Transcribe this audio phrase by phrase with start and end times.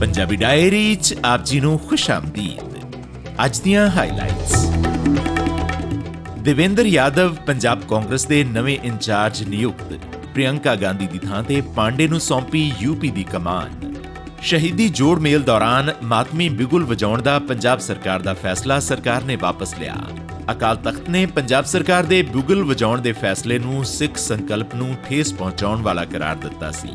[0.00, 2.74] Punjabi diary ਚ ਆਪ ਜੀ ਨੂੰ ਖੁਸ਼ਾਮਦੀਦ।
[3.44, 4.64] ਅੱਜ ਦੀਆਂ ਹਾਈਲਾਈਟਸ
[6.38, 9.92] ਦੇਵੇਂਦਰ ਯਾਦਵ ਪੰਜਾਬ ਕਾਂਗਰਸ ਦੇ ਨਵੇਂ ਇੰਚਾਰਜ ਨਿਯੁਕਤ,
[10.34, 13.94] ਪ੍ਰਿਯੰਕਾ ਗਾਂਧੀ ਦੀ ਥਾਂ ਤੇ ਪਾਂਡੇ ਨੂੰ ਸੌਂਪੀ ਯੂਪੀ ਦੀ ਕਮਾਨ।
[14.42, 19.74] ਸ਼ਹੀਦੀ ਜੋੜ ਮੇਲ ਦੌਰਾਨ ਮਾਤਮੀ ਬਿਗੁਲ ਵਜਾਉਣ ਦਾ ਪੰਜਾਬ ਸਰਕਾਰ ਦਾ ਫੈਸਲਾ ਸਰਕਾਰ ਨੇ ਵਾਪਸ
[19.78, 19.96] ਲਿਆ।
[20.50, 25.32] ਅਕਾਲ ਤਖਤ ਨੇ ਪੰਜਾਬ ਸਰਕਾਰ ਦੇ ਬਿਗੁਲ ਵਜਾਉਣ ਦੇ ਫੈਸਲੇ ਨੂੰ ਸਿੱਖ ਸੰਕਲਪ ਨੂੰ ਠੇਸ
[25.32, 26.88] ਪਹੁੰਚਾਉਣ ਵਾਲਾ ਕਰਾਰ ਦਿੱਤਾ ਸੀ।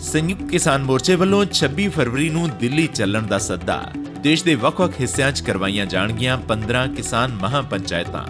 [0.00, 3.80] ਸੰਯੁਕਤ ਕਿਸਾਨ ਮੋਰਚੇ ਵੱਲੋਂ 26 ਫਰਵਰੀ ਨੂੰ ਦਿੱਲੀ ਚੱਲਣ ਦਾ ਸੱਦਾ।
[4.20, 8.24] ਦੇਸ਼ ਦੇ ਵੱਖ-ਵੱਖ ਹਿੱਸਿਆਂ 'ਚ ਕਰਵਾਈਆਂ ਜਾਣਗੀਆਂ 15 ਕਿਸਾਨ ਮਹਾ ਪੰਚਾਇਤਾਂ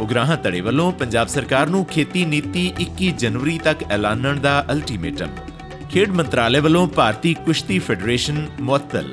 [0.00, 5.28] ਉਗਰਾਹਾਂ ਧੜੇ ਵੱਲੋਂ ਪੰਜਾਬ ਸਰਕਾਰ ਨੂੰ ਖੇਤੀ ਨੀਤੀ 21 ਜਨਵਰੀ ਤੱਕ ਐਲਾਨਣ ਦਾ ਅਲਟੀਮੇਟਮ।
[5.90, 9.12] ਖੇਡ ਮੰਤਰਾਲੇ ਵੱਲੋਂ ਭਾਰਤੀ ਕੁਸ਼ਤੀ ਫੈਡਰੇਸ਼ਨ ਮੁਅੱਤਲ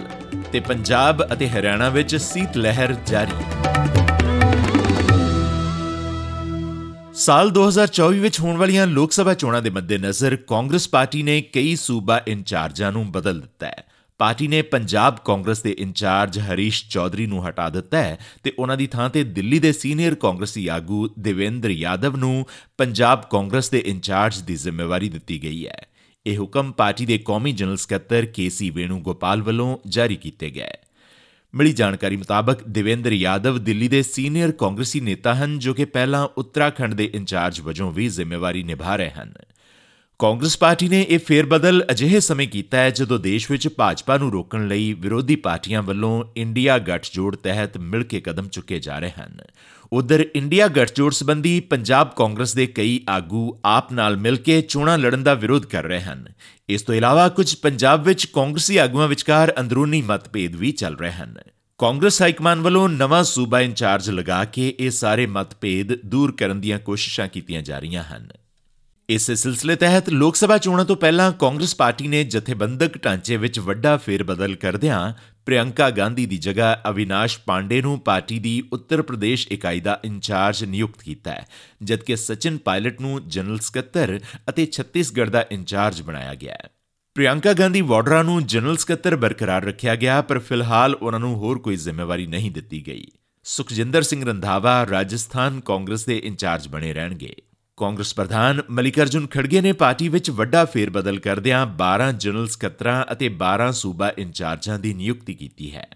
[0.52, 3.65] ਤੇ ਪੰਜਾਬ ਅਤੇ ਹਰਿਆਣਾ ਵਿੱਚ ਸੀਤ ਲਹਿਰ ਜਾਰੀ।
[7.26, 12.22] ਸਾਲ 2024 ਵਿੱਚ ਹੋਣ ਵਾਲੀਆਂ ਲੋਕ ਸਭਾ ਚੋਣਾਂ ਦੇ ਮੱਦੇਨਜ਼ਰ ਕਾਂਗਰਸ ਪਾਰਟੀ ਨੇ ਕਈ ਸੂਬਾ
[12.28, 13.84] ਇੰਚਾਰਜਾਂ ਨੂੰ ਬਦਲ ਦਿੱਤਾ ਹੈ।
[14.18, 18.88] ਪਾਰਟੀ ਨੇ ਪੰਜਾਬ ਕਾਂਗਰਸ ਦੇ ਇੰਚਾਰਜ ਹਰੀਸ਼ ਚੌਧਰੀ ਨੂੰ ਹਟਾ ਦਿੱਤਾ ਹੈ ਤੇ ਉਹਨਾਂ ਦੀ
[18.88, 22.46] ਥਾਂ ਤੇ ਦਿੱਲੀ ਦੇ ਸੀਨੀਅਰ ਕਾਂਗਰਸੀ ਆਗੂ ਦੇਵੇਂਦਰ ਯਾਦਵ ਨੂੰ
[22.78, 25.88] ਪੰਜਾਬ ਕਾਂਗਰਸ ਦੇ ਇੰਚਾਰਜ ਦੀ ਜ਼ਿੰਮੇਵਾਰੀ ਦਿੱਤੀ ਗਈ ਹੈ।
[26.28, 30.85] ਇਹ ਹੁਕਮ ਪਾਰਟੀ ਦੇ ਕੌਮੀ ਜਨਰਲ ਸਕੱਤਰ ਕੇਸੀ ਵੇਣੂ ਗੋਪਾਲ ਵੱਲੋਂ ਜਾਰੀ ਕੀਤੇ ਗਏ।
[31.56, 36.94] ਮਿਲੀ ਜਾਣਕਾਰੀ ਮੁਤਾਬਕ ਦੇਵੇਂਦਰ ਯਾਦਵ ਦਿੱਲੀ ਦੇ ਸੀਨੀਅਰ ਕਾਂਗਰਸੀ ਨੇਤਾ ਹਨ ਜੋ ਕਿ ਪਹਿਲਾਂ ਉੱਤਰਾਖੰਡ
[36.94, 39.34] ਦੇ ਇੰਚਾਰਜ ਵਜੋਂ ਵੀ ਜ਼ਿੰਮੇਵਾਰੀ ਨਿਭਾ ਰਹੇ ਹਨ।
[40.20, 44.68] ਕਾਂਗਰਸ ਪਾਰਟੀ ਨੇ ਇਹ ਫੇਰਬਦਲ ਅਜਿਹੇ ਸਮੇਂ ਕੀਤਾ ਹੈ ਜਦੋਂ ਦੇਸ਼ ਵਿੱਚ ਭਾਜਪਾ ਨੂੰ ਰੋਕਣ
[44.68, 49.38] ਲਈ ਵਿਰੋਧੀ ਪਾਰਟੀਆਂ ਵੱਲੋਂ ਇੰਡੀਆ ਗੱਠਜੋੜ ਤਹਿਤ ਮਿਲ ਕੇ ਕਦਮ ਚੁੱਕੇ ਜਾ ਰਹੇ ਹਨ।
[49.94, 55.24] ਉਧਰ ਇੰਡੀਆ ਗੱਠਜੋੜ ਸੰਬੰਧੀ ਪੰਜਾਬ ਕਾਂਗਰਸ ਦੇ ਕਈ ਆਗੂ ਆਪ ਨਾਲ ਮਿਲ ਕੇ ਚੋਣਾਂ ਲੜਨ
[55.24, 56.26] ਦਾ ਵਿਰੋਧ ਕਰ ਰਹੇ ਹਨ।
[56.70, 61.36] ਇਸ ਤੋਂ ਇਲਾਵਾ ਕੁਝ ਪੰਜਾਬ ਵਿੱਚ ਕਾਂਗਰਸੀ ਆਗੂਆਂ ਵਿਚਕਾਰ ਅੰਦਰੂਨੀ ਮਤਭੇਦ ਵੀ ਚੱਲ ਰਹੇ ਹਨ।
[61.80, 67.28] ਕਾਂਗਰਸ ਹਾਈਕਮਾਨ ਵੱਲੋਂ ਨਵਾਂ ਸੂਬਾ ਇੰਚਾਰਜ ਲਗਾ ਕੇ ਇਹ ਸਾਰੇ ਮਤਭੇਦ ਦੂਰ ਕਰਨ ਦੀਆਂ ਕੋਸ਼ਿਸ਼ਾਂ
[67.28, 68.28] ਕੀਤੀਆਂ ਜਾ ਰਹੀਆਂ ਹਨ।
[69.10, 73.98] ਇਸ ਸਿਲਸਿਲੇ ਤਹਿਤ ਲੋਕ ਸਭਾ ਚੋਣਾਂ ਤੋਂ ਪਹਿਲਾਂ ਕਾਂਗਰਸ ਪਾਰਟੀ ਨੇ ਜਥੇਬੰਦਕ ਢਾਂਚੇ ਵਿੱਚ ਵੱਡਾ
[73.98, 75.14] ਫੇਰਬਦਲ ਕਰਦਿਆਂ
[75.46, 81.04] ਪ੍ਰਿਯੰਕਾ ਗਾਂਧੀ ਦੀ ਜਗ੍ਹਾ ਅਵਿਨਾਸ਼ ਪਾਂਡੇ ਨੂੰ ਪਾਰਟੀ ਦੀ ਉੱਤਰ ਪ੍ਰਦੇਸ਼ ਇਕਾਈ ਦਾ ਇੰਚਾਰਜ ਨਿਯੁਕਤ
[81.04, 81.46] ਕੀਤਾ ਹੈ,
[81.84, 84.20] ਜਦਕਿ ਸਚਿਨ ਪਾਇਲਟ ਨੂੰ ਜਨਰਲ ਸਕੱਤਰ
[84.50, 86.70] ਅਤੇ ਛੱਤੀਸਗੜ੍ਹ ਦਾ ਇੰਚਾਰਜ ਬਣਾਇਆ ਗਿਆ ਹੈ।
[87.16, 91.76] ਪ੍ਰਿਯੰਕਾ ਗਾਂਧੀ ਵਾਡਰਾ ਨੂੰ ਜਨਰਲ ਸਕੱਤਰ ਬਰਕਰਾਰ ਰੱਖਿਆ ਗਿਆ, ਪਰ ਫਿਲਹਾਲ ਉਹਨਾਂ ਨੂੰ ਹੋਰ ਕੋਈ
[91.76, 93.06] ਜ਼ਿੰਮੇਵਾਰੀ ਨਹੀਂ ਦਿੱਤੀ ਗਈ।
[93.44, 97.36] ਸੁਖਜਿੰਦਰ ਸਿੰਘ ਰੰਧਾਵਾ, ਰਾਜਸਥਾਨ ਕਾਂਗਰਸ ਦੇ ਇੰਚਾਰਜ ਬਣੇ ਰਹਿਣਗੇ।
[97.78, 103.72] ਕਾਂਗਰਸ ਪ੍ਰਧਾਨ ਮਲਿਕਾਰਜੁਨ ਖੜਗੇ ਨੇ ਪਾਰਟੀ ਵਿੱਚ ਵੱਡਾ ਫੇਰਬਦਲ ਕਰਦਿਆਂ 12 ਜਨਰਲ ਸਕੱਤਰਾਂ ਅਤੇ 12
[103.72, 105.88] ਸੂਬਾ ਇੰਚਾਰਜਾਂ ਦੀ ਨਿਯੁਕਤੀ ਕੀਤੀ ਹੈ।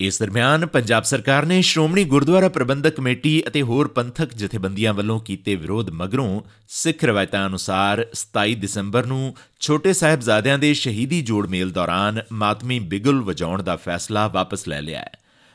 [0.00, 5.54] ਇਸ ਦਰਮਿਆਨ ਪੰਜਾਬ ਸਰਕਾਰ ਨੇ ਸ਼੍ਰੋਮਣੀ ਗੁਰਦੁਆਰਾ ਪ੍ਰਬੰਧਕ ਕਮੇਟੀ ਅਤੇ ਹੋਰ ਪੰਥਕ ਜਥੇਬੰਦੀਆਂ ਵੱਲੋਂ ਕੀਤੇ
[5.54, 12.22] ਵਿਰੋਧ ਮਗਰੋਂ ਸਿੱਖ ਰਵਾਇਤਾਂ ਅਨੁਸਾਰ 27 ਦਸੰਬਰ ਨੂੰ ਛੋਟੇ ਸਾਹਿਬਜ਼ਾਦਿਆਂ ਦੇ ਸ਼ਹੀਦੀ ਜੋੜ ਮੇਲ ਦੌਰਾਨ
[12.32, 15.10] ਮਾਤਮੀ ਬਿਗਲ ਵਜਾਉਣ ਦਾ ਫੈਸਲਾ ਵਾਪਸ ਲੈ ਲਿਆ ਹੈ।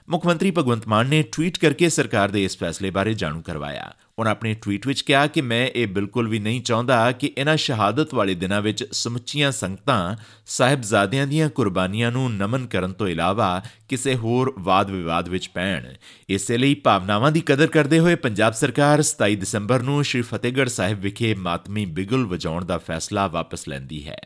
[0.09, 4.31] ਮੁੱਖ ਮੰਤਰੀ ਭਗਵੰਤ ਮਾਨ ਨੇ ਟਵੀਟ ਕਰਕੇ ਸਰਕਾਰ ਦੇ ਇਸ ਫੈਸਲੇ ਬਾਰੇ ਜਾਣੂ ਕਰਵਾਇਆ। ਉਹਨਾਂ
[4.31, 8.35] ਆਪਣੇ ਟਵੀਟ ਵਿੱਚ ਕਿਹਾ ਕਿ ਮੈਂ ਇਹ ਬਿਲਕੁਲ ਵੀ ਨਹੀਂ ਚਾਹੁੰਦਾ ਕਿ ਇਹਨਾਂ ਸ਼ਹਾਦਤ ਵਾਲੇ
[8.35, 10.15] ਦਿਨਾਂ ਵਿੱਚ ਸਮੁੱਚੀਆਂ ਸੰਗਤਾਂ
[10.45, 15.93] ਸਾਹਿਬਜ਼ਾਦਿਆਂ ਦੀਆਂ ਕੁਰਬਾਨੀਆਂ ਨੂੰ ਨਮਨ ਕਰਨ ਤੋਂ ਇਲਾਵਾ ਕਿਸੇ ਹੋਰ ਵਾਦ ਵਿਵਾਦ ਵਿੱਚ ਪੈਣ।
[16.29, 20.99] ਇਸੇ ਲਈ ਭਾਵਨਾਵਾਂ ਦੀ ਕਦਰ ਕਰਦੇ ਹੋਏ ਪੰਜਾਬ ਸਰਕਾਰ 27 ਦਸੰਬਰ ਨੂੰ ਸ਼੍ਰੀ ਫਤਿਹਗੜ੍ਹ ਸਾਹਿਬ
[20.99, 24.21] ਵਿਖੇ ਮਾਤਮੀ ਬਿਗਲ ਵਜਾਉਣ ਦਾ ਫੈਸਲਾ ਵਾਪਸ ਲੈਂਦੀ ਹੈ।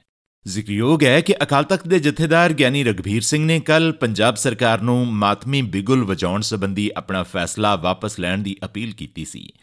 [0.47, 5.08] ਜ਼ਿਕਰਯੋਗ ਹੈ ਕਿ ਅਕਾਲ ਤਖਤ ਦੇ ਜਥੇਦਾਰ ਗਿਆਨੀ ਰਗਵੀਰ ਸਿੰਘ ਨੇ ਕੱਲ ਪੰਜਾਬ ਸਰਕਾਰ ਨੂੰ
[5.08, 9.53] ਮਾਤਮੀ ਬਿਗੁਲ ਵਜਾਉਣ ਸੰਬੰਧੀ ਆਪਣਾ ਫੈਸਲਾ ਵਾਪਸ ਲੈਣ ਦੀ ਅਪੀਲ ਕੀਤੀ ਸੀ।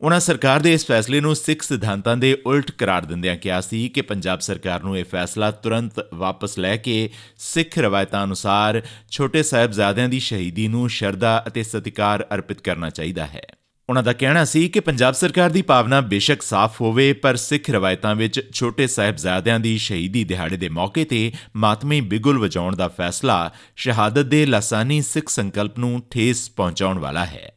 [0.00, 4.00] ਉਹਨਾਂ ਸਰਕਾਰ ਦੇ ਇਸ ਫੈਸਲੇ ਨੂੰ ਸਿੱਖ ਸਿਧਾਂਤਾਂ ਦੇ ਉਲਟ ਕਰਾਰ ਦਿੰਦਿਆਂ ਕਿਹਾ ਸੀ ਕਿ
[4.00, 10.18] ਪੰਜਾਬ ਸਰਕਾਰ ਨੂੰ ਇਹ ਫੈਸਲਾ ਤੁਰੰਤ ਵਾਪਸ ਲੈ ਕੇ ਸਿੱਖ ਰਵਾਇਤਾਂ ਅਨੁਸਾਰ ਛੋਟੇ ਸਾਹਿਬਜ਼ਾਦਿਆਂ ਦੀ
[10.20, 13.46] ਸ਼ਹੀਦੀ ਨੂੰ ਸ਼ਰਧਾ ਅਤੇ ਸਤਿਕਾਰ ਅਰਪਿਤ ਕਰਨਾ ਚਾਹੀਦਾ ਹੈ।
[13.90, 18.14] ਉਹਨਾਂ ਦਾ ਕਹਿਣਾ ਸੀ ਕਿ ਪੰਜਾਬ ਸਰਕਾਰ ਦੀ ਭਾਵਨਾ ਬੇਸ਼ੱਕ ਸਾਫ਼ ਹੋਵੇ, ਪਰ ਸਿੱਖ ਰਵਾਇਤਾਂ
[18.14, 24.26] ਵਿੱਚ ਛੋਟੇ ਸਾਹਿਬਜ਼ਾਦਿਆਂ ਦੀ ਸ਼ਹੀਦੀ ਦਿਹਾੜੇ ਦੇ ਮੌਕੇ ਤੇ ਮਾਤਮੀ ਬਿਗੁਲ ਵਜਾਉਣ ਦਾ ਫੈਸਲਾ ਸ਼ਹਾਦਤ
[24.26, 27.52] ਦੇ ਲਾਸਾਨੀ ਸਿੱਖ ਸੰਕਲਪ ਨੂੰ ਠੇਸ ਪਹੁੰਚਾਉਣ ਵਾਲਾ ਹੈ।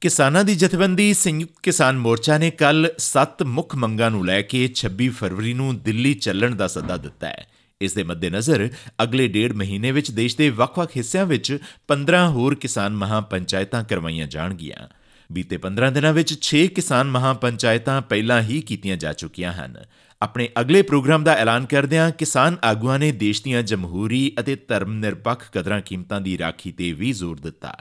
[0.00, 5.08] ਕਿਸਾਨਾਂ ਦੀ ਜਥੇਬੰਦੀ ਸੰਯੁਕਤ ਕਿਸਾਨ ਮੋਰਚਾ ਨੇ ਕੱਲ 7 ਮੁੱਖ ਮੰਗਾਂ ਨੂੰ ਲੈ ਕੇ 26
[5.08, 7.46] ਫਰਵਰੀ ਨੂੰ ਦਿੱਲੀ ਚੱਲਣ ਦਾ ਸੱਦਾ ਦਿੱਤਾ ਹੈ।
[7.80, 8.68] ਇਸ ਦੇ ਮੱਦੇਨਜ਼ਰ
[9.02, 11.58] ਅਗਲੇ ਡੇਢ ਮਹੀਨੇ ਵਿੱਚ ਦੇਸ਼ ਦੇ ਵੱਖ-ਵੱਖ ਹਿੱਸਿਆਂ ਵਿੱਚ
[11.88, 18.42] 15 ਹੋਰ ਕਿਸਾਨ ਮਹਾ ਪੰਚਾਇਤਾਂ ਕਰਵਾਈਆਂ ਜਾਣਗੀਆਂ। ਬੀਤੇ 15 ਦਿਨਾਂ ਵਿੱਚ 6 ਕਿਸਾਨ ਮਹਾਪੰਚਾਇਤਾਂ ਪਹਿਲਾਂ
[18.42, 19.84] ਹੀ ਕੀਤੀਆਂ ਜਾ ਚੁੱਕੀਆਂ ਹਨ।
[20.22, 25.50] ਆਪਣੇ ਅਗਲੇ ਪ੍ਰੋਗਰਾਮ ਦਾ ਐਲਾਨ ਕਰਦਿਆਂ ਕਿਸਾਨ ਆਗੂਆਂ ਨੇ ਦੇਸ਼ ਦੀਆਂ ਜਮਹੂਰੀ ਅਤੇ ਧਰਮ ਨਿਰਪੱਖ
[25.52, 27.76] ਕਦਰਾਂ ਕੀਮਤਾਂ ਦੀ ਰਾਖੀ ਤੇ ਵੀ ਜ਼ੋਰ ਦਿੱਤਾ।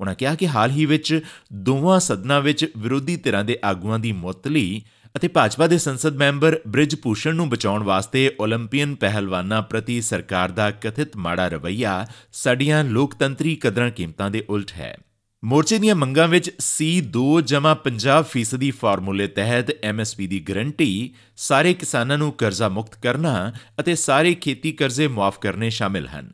[0.00, 1.20] ਉਹਨਾਂ ਕਿਹਾ ਕਿ ਹਾਲ ਹੀ ਵਿੱਚ
[1.52, 4.82] ਦੋਵਾਂ ਸਦਨਾਂ ਵਿੱਚ ਵਿਰੋਧੀ ਧਿਰਾਂ ਦੇ ਆਗੂਆਂ ਦੀ ਮੁਅਤਲੀ
[5.16, 10.70] ਅਤੇ ਭਾਜਪਾ ਦੇ ਸੰਸਦ ਮੈਂਬਰ ਬ੍ਰਿਜ ਪੂਸ਼ਣ ਨੂੰ ਬਚਾਉਣ ਵਾਸਤੇ 올림픽ਨ ਪਹਿਲਵਾਨਾਂ ਪ੍ਰਤੀ ਸਰਕਾਰ ਦਾ
[10.70, 14.98] ਕਥਿਤ ਮਾੜਾ ਰਵਈਆ ਸਾਡੀਆਂ ਲੋਕਤੰਤਰੀ ਕਦਰਾਂ ਕੀਮਤਾਂ ਦੇ ਉਲਟ ਹੈ।
[15.44, 22.68] ਮੋਰਚੇ ਦੀਆਂ ਮੰਗਾਂ ਵਿੱਚ C2-50% ਦੀ ਫਾਰਮੂਲੇ ਤਹਿਤ MSP ਦੀ ਗਾਰੰਟੀ, ਸਾਰੇ ਕਿਸਾਨਾਂ ਨੂੰ ਕਰਜ਼ਾ
[22.68, 26.32] ਮੁਕਤ ਕਰਨਾ ਅਤੇ ਸਾਰੇ ਖੇਤੀ ਕਰਜ਼ੇ ਮੁਆਫ ਕਰਨੇ ਸ਼ਾਮਿਲ ਹਨ।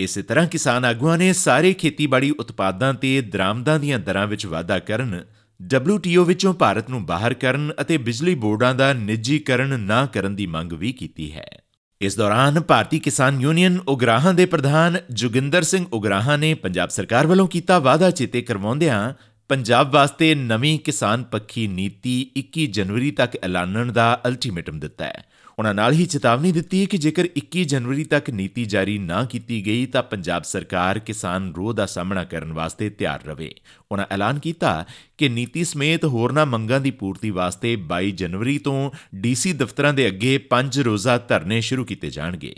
[0.00, 5.24] ਇਸੇ ਤਰ੍ਹਾਂ ਕਿਸਾਨ ਆਗੂਆਂ ਨੇ ਸਾਰੇ ਖੇਤੀਬਾੜੀ ਉਤਪਾਦਾਂ ਤੇ ਦਰਾਮਦਾਂ ਦੀਆਂ ਦਰਾਂ ਵਿੱਚ ਵਾਧਾ ਕਰਨ
[5.88, 10.72] WTO ਵਿੱਚੋਂ ਭਾਰਤ ਨੂੰ ਬਾਹਰ ਕਰਨ ਅਤੇ ਬਿਜਲੀ ਬੋਰਡਾਂ ਦਾ ਨਿੱਜੀਕਰਨ ਨਾ ਕਰਨ ਦੀ ਮੰਗ
[10.72, 11.63] ਵੀ ਕੀਤੀ ਹੈ।
[12.00, 17.46] ਇਸ ਦੌਰਾਨ ਭਾਰਤੀ ਕਿਸਾਨ ਯੂਨੀਅਨ ਉਗਰਾਹਾਂ ਦੇ ਪ੍ਰਧਾਨ ਜੁਗਿੰਦਰ ਸਿੰਘ ਉਗਰਾਹਾਂ ਨੇ ਪੰਜਾਬ ਸਰਕਾਰ ਵੱਲੋਂ
[17.48, 19.12] ਕੀਤਾ ਵਾਅਦਾ ਚੇਤੇ ਕਰਵਾਉਂਦਿਆਂ
[19.48, 25.24] ਪੰਜਾਬ ਵਾਸਤੇ ਨਵੀਂ ਕਿਸਾਨ ਪੱਖੀ ਨੀਤੀ 21 ਜਨਵਰੀ ਤੱਕ ਐਲਾਨਣ ਦਾ ਅਲਟੀਮੇਟਮ ਦਿੱਤਾ ਹੈ।
[25.58, 29.66] ਉਹਨਾਂ ਨਾਲ ਹੀ ਚੇਤਾਵਨੀ ਦਿੱਤੀ ਹੈ ਕਿ ਜੇਕਰ 21 ਜਨਵਰੀ ਤੱਕ ਨੀਤੀ ਜਾਰੀ ਨਾ ਕੀਤੀ
[29.66, 33.54] ਗਈ ਤਾਂ ਪੰਜਾਬ ਸਰਕਾਰ ਕਿਸਾਨ ਰੋਹ ਦਾ ਸਾਹਮਣਾ ਕਰਨ ਵਾਸਤੇ ਤਿਆਰ ਰਵੇ।
[33.92, 34.84] ਉਹਨਾਂ ਐਲਾਨ ਕੀਤਾ
[35.18, 40.40] ਕਿ ਨੀਤੀ ਸਮੇਤ ਹੋਰਨਾਂ ਮੰਗਾਂ ਦੀ ਪੂਰਤੀ ਵਾਸਤੇ 22 ਜਨਵਰੀ ਤੋਂ ਡੀਸੀ ਦਫ਼ਤਰਾਂ ਦੇ ਅੱਗੇ
[40.50, 42.54] 5 ਰੋਜ਼ਾ ਧਰਨੇ ਸ਼ੁਰੂ ਕੀਤੇ ਜਾਣਗੇ।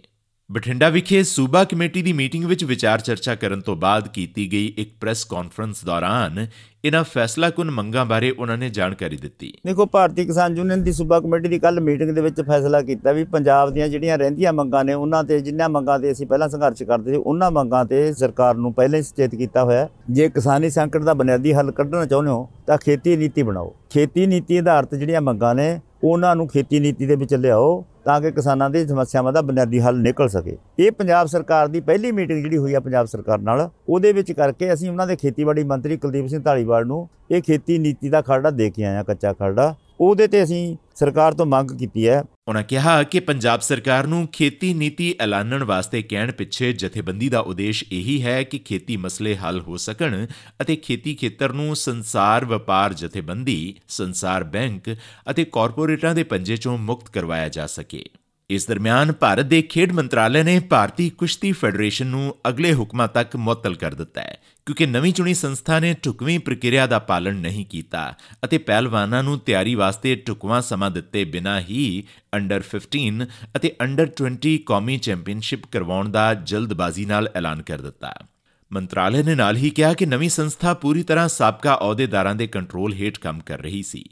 [0.50, 4.90] ਬਠਿੰਡਾ ਵਿਖੇ ਸੂਬਾ ਕਮੇਟੀ ਦੀ ਮੀਟਿੰਗ ਵਿੱਚ ਵਿਚਾਰ ਚਰਚਾ ਕਰਨ ਤੋਂ ਬਾਅਦ ਕੀਤੀ ਗਈ ਇੱਕ
[5.00, 6.46] ਪ੍ਰੈਸ ਕਾਨਫਰੰਸ ਦੌਰਾਨ
[6.84, 11.48] ਇਹਨਾਂ ਫੈਸਲਾਕੁਨ ਮੰਗਾਂ ਬਾਰੇ ਉਹਨਾਂ ਨੇ ਜਾਣਕਾਰੀ ਦਿੱਤੀ। ਦੇਖੋ, ਭਾਰਤੀ ਕਿਸਾਨ ਯੂਨੀਅਨ ਦੀ ਸੂਬਾ ਕਮੇਟੀ
[11.48, 15.24] ਦੀ ਕੱਲ ਮੀਟਿੰਗ ਦੇ ਵਿੱਚ ਫੈਸਲਾ ਕੀਤਾ ਵੀ ਪੰਜਾਬ ਦੀਆਂ ਜਿਹੜੀਆਂ ਰਹਿੰਦੀਆਂ ਮੰਗਾਂ ਨੇ, ਉਹਨਾਂ
[15.24, 18.98] ਤੇ ਜਿੰਨਾਂ ਮੰਗਾਂ ਤੇ ਅਸੀਂ ਪਹਿਲਾਂ ਸੰਘਰਸ਼ ਕਰਦੇ ਸੀ, ਉਹਨਾਂ ਮੰਗਾਂ ਤੇ ਸਰਕਾਰ ਨੂੰ ਪਹਿਲਾਂ
[18.98, 22.78] ਹੀ ਸੁਚੇਤ ਕੀਤਾ ਹੋਇਆ ਹੈ। ਜੇ ਕਿਸਾਨੀ ਸੰਕਟ ਦਾ ਬੁਨਿਆਦੀ ਹੱਲ ਕੱਢਣਾ ਚਾਹੁੰਦੇ ਹੋ, ਤਾਂ
[22.78, 27.34] ਖੇਤੀ ਨੀਤੀ ਬਣਾਓ। ਖੇਤੀ ਨੀਤੀ ਆਧਾਰਿਤ ਜਿਹੜੀਆਂ ਮੰਗਾਂ ਨੇ, ਉਹਨਾਂ ਨੂੰ ਖੇਤੀ ਨੀਤੀ ਦੇ ਵਿੱਚ
[27.34, 31.80] ਲਿਆਓ। ਤਾਂ ਕਿ ਕਿਸਾਨਾਂ ਦੀ ਸਮੱਸਿਆਵਾਂ ਦਾ ਬੁਨਿਆਦੀ ਹੱਲ ਨਿਕਲ ਸਕੇ। ਇਹ ਪੰਜਾਬ ਸਰਕਾਰ ਦੀ
[31.80, 35.64] ਪਹਿਲੀ ਮੀਟਿੰਗ ਜਿਹੜੀ ਹੋਈ ਆ ਪੰਜਾਬ ਸਰਕਾਰ ਨਾਲ, ਉਹਦੇ ਵਿੱਚ ਕਰਕੇ ਅਸੀਂ ਉਹਨਾਂ ਦੇ ਖੇਤੀਬਾੜੀ
[35.64, 39.32] ਮੰਤਰੀ ਕੁਲਦੀਪ ਸਿੰਘ ਢਾਲੀਵਾਲ ਨੂੰ ਇਹ ਖੇਤੀ ਨੀਤੀ ਦਾ ਖਰੜਾ ਦੇ ਕੇ ਆਏ ਆ, ਕੱਚਾ
[39.32, 44.26] ਖਰੜਾ ਉਹਦੇ ਤੇ ਅਸੀਂ ਸਰਕਾਰ ਤੋਂ ਮੰਗ ਕੀਤੀ ਹੈ ਉਹਨਾਂ ਕਿਹਾ ਕਿ ਪੰਜਾਬ ਸਰਕਾਰ ਨੂੰ
[44.26, 49.60] ਖੇਤੀ ਨੀਤੀ ਐਲਾਨਣ ਵਾਸਤੇ ਕਹਿਣ ਪਿੱਛੇ ਜਥੇਬੰਦੀ ਦਾ ਉਦੇਸ਼ ਇਹੀ ਹੈ ਕਿ ਖੇਤੀ ਮਸਲੇ ਹੱਲ
[49.60, 50.26] ਹੋ ਸਕਣ
[50.62, 54.94] ਅਤੇ ਖੇਤੀ ਖੇਤਰ ਨੂੰ ਸੰਸਾਰ ਵਪਾਰ ਜਥੇਬੰਦੀ, ਸੰਸਾਰ ਬੈਂਕ
[55.30, 58.04] ਅਤੇ ਕਾਰਪੋਰੇਟਾਂ ਦੇ ਪੰਜੇ ਚੋਂ ਮੁਕਤ ਕਰਵਾਇਆ ਜਾ ਸਕੇ।
[58.50, 63.74] ਇਸ ਦਰਮਿਆਨ ਭਾਰਤ ਦੇ ਖੇਡ ਮੰਤਰਾਲੇ ਨੇ ਭਾਰਤੀ ਕੁਸ਼ਤੀ ਫੈਡਰੇਸ਼ਨ ਨੂੰ ਅਗਲੇ ਹੁਕਮਾਂ ਤੱਕ ਮੁਅੱਤਲ
[63.74, 68.14] ਕਰ ਦਿੱਤਾ ਹੈ, ਕਿਉਂਕਿ ਨਵੀਂ ਚੁਣੀ ਸੰਸਥਾ ਨੇ ਢੁਕਵੀਂ ਪ੍ਰਕਿਰਿਆ ਦਾ ਪਾਲਣ ਨਹੀਂ ਕੀਤਾ
[68.44, 72.04] ਅਤੇ ਪਹਿਲਵਾਨਾਂ ਨੂੰ ਤਿਆਰੀ ਵਾਸਤੇ ਢੁਕਵਾਂ ਸਮਾਂ ਦਿੱਤੇ ਬਿਨਾਂ ਹੀ
[72.34, 73.26] ਅੰਡਰ 15
[73.56, 78.14] ਅਤੇ ਅੰਡਰ 20 ਕੌਮੀ ਚੈਂਪੀਅਨਸ਼ਿਪ ਕਰਵਾਉਣ ਦਾ ਜਲਦਬਾਜ਼ੀ ਨਾਲ ਐਲਾਨ ਕਰ ਦਿੱਤਾ।
[78.70, 83.18] ਮੰਤਰਾਲੇ ਨੇ ਨਾਲ ਹੀ ਕਿਹਾ ਕਿ ਨਵੀਂ ਸੰਸਥਾ ਪੂਰੀ ਤਰ੍ਹਾਂ ਸਾਬਕਾ ਅਹੁਦੇਦਾਰਾਂ ਦੇ ਕੰਟਰੋਲ ਹੇਠ
[83.18, 84.04] ਕੰਮ ਕਰ ਰਹੀ ਸੀ।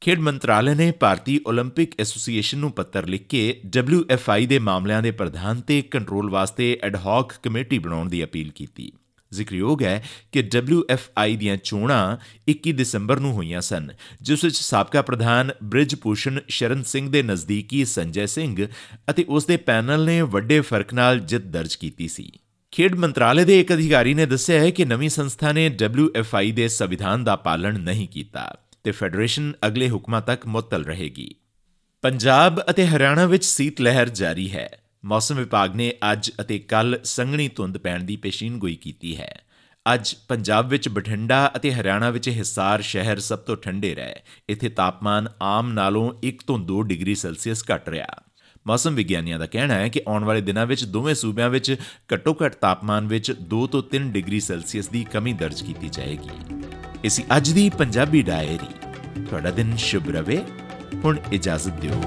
[0.00, 5.60] ਖੇਡ ਮੰਤਰਾਲੇ ਨੇ ਭਾਰਤੀ 올림픽 ਐਸੋਸੀਏਸ਼ਨ ਨੂੰ ਪੱਤਰ ਲਿਖ ਕੇ WFI ਦੇ ਮਾਮਲਿਆਂ ਦੇ ਪ੍ਰਧਾਨ
[5.60, 8.92] ਤੇ ਕੰਟਰੋਲ ਵਾਸਤੇ ਐਡ ਹਾਕ ਕਮੇਟੀ ਬਣਾਉਣ ਦੀ ਅਪੀਲ ਕੀਤੀ
[9.32, 10.02] ਜ਼ਿਕਰਯੋਗ ਹੈ
[10.32, 12.16] ਕਿ WFI ਦੀਆਂ ਚੋਣਾਂ
[12.50, 13.88] 21 ਦਸੰਬਰ ਨੂੰ ਹੋਈਆਂ ਸਨ
[14.22, 18.66] ਜਿਸ ਵਿੱਚ ਸਾਬਕਾ ਪ੍ਰਧਾਨ ਬ੍ਰਿਜ ਭੂਸ਼ਣ ਸ਼ਰਨ ਸਿੰਘ ਦੇ ਨਜ਼ਦੀਕੀ ਸੰਜੈ ਸਿੰਘ
[19.10, 22.30] ਅਤੇ ਉਸ ਦੇ ਪੈਨਲ ਨੇ ਵੱਡੇ ਫਰਕ ਨਾਲ ਜਿੱਤ ਦਰਜ ਕੀਤੀ ਸੀ
[22.72, 27.24] ਖੇਡ ਮੰਤਰਾਲੇ ਦੇ ਇੱਕ ਅਧਿਕਾਰੀ ਨੇ ਦੱਸਿਆ ਹੈ ਕਿ ਨਵੀਂ ਸੰਸਥਾ ਨੇ WFI ਦੇ ਸੰਵਿਧਾਨ
[27.24, 28.52] ਦਾ ਪਾਲਣ ਨਹੀਂ ਕੀਤਾ
[28.83, 31.35] ਤੇ ਫੈਡਰੇਸ਼ਨ ਅਗਲੇ ਹੁਕਮਾਂ ਤੱਕ ਮੁਅੱਤਲ ਰਹੇਗੀ।
[32.01, 34.69] ਪੰਜਾਬ ਅਤੇ ਹਰਿਆਣਾ ਵਿੱਚ ਸੀਤ ਲਹਿਰ ਜਾਰੀ ਹੈ।
[35.05, 39.41] ਮੌਸਮ ਵਿਭਾਗ ਨੇ ਅੱਜ ਅਤੇ ਕੱਲ ਸੰਘਣੀ ਧੁੰਦ ਪੈਣ ਦੀ ਪੇਸ਼ੀਨਗੋਈ ਕੀਤੀ ਹੈ।
[39.93, 44.15] ਅੱਜ ਪੰਜਾਬ ਵਿੱਚ ਬਠਿੰਡਾ ਅਤੇ ਹਰਿਆਣਾ ਵਿੱਚ ਹਿਸਾਰ ਸ਼ਹਿਰ ਸਭ ਤੋਂ ਠੰਡੇ ਰਹੇ।
[44.49, 48.07] ਇੱਥੇ ਤਾਪਮਾਨ ਆਮ ਨਾਲੋਂ 1 ਤੋਂ 2 ਡਿਗਰੀ ਸੈਲਸੀਅਸ ਘਟ ਰਿਹਾ।
[48.67, 51.75] ਮੌਸਮ ਵਿਗਿਆਨੀਆਂ ਦਾ ਕਹਿਣਾ ਹੈ ਕਿ ਆਉਣ ਵਾਲੇ ਦਿਨਾਂ ਵਿੱਚ ਦੋਵੇਂ ਸੂਬਿਆਂ ਵਿੱਚ
[52.13, 56.63] ਘੱਟੋ-ਘੱਟ ਤਾਪਮਾਨ ਵਿੱਚ 2 ਤੋਂ 3 ਡਿਗਰੀ ਸੈਲਸੀਅਸ ਦੀ ਕਮੀ ਦਰਜ ਕੀਤੀ ਜਾਏਗੀ।
[57.03, 58.89] ਇਸੀ ਅੱਜ ਦੀ ਪੰਜਾਬੀ ਡਾਇਰੀ।
[59.25, 60.43] ਤੁਹਾਡਾ ਦਿਨ ਸ਼ੁਭ ਰਵੇ।
[61.05, 62.01] ਹੁਣ ਇਜਾਜ਼ਤ ਦਿਓ।